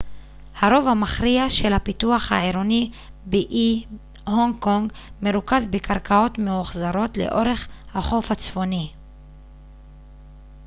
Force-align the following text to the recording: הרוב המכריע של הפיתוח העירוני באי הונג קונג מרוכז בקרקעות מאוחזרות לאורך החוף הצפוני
הרוב 0.59 0.87
המכריע 0.87 1.49
של 1.49 1.73
הפיתוח 1.73 2.31
העירוני 2.31 2.91
באי 3.25 3.85
הונג 4.27 4.55
קונג 4.59 4.91
מרוכז 5.21 5.65
בקרקעות 5.65 6.37
מאוחזרות 6.37 7.17
לאורך 7.17 7.67
החוף 7.93 8.31
הצפוני 8.31 8.91